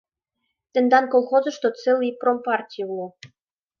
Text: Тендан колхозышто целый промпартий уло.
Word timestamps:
Тендан 0.73 1.05
колхозышто 1.13 1.67
целый 1.81 2.11
промпартий 2.21 2.85
уло. 2.93 3.07